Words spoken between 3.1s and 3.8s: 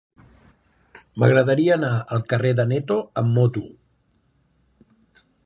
amb moto.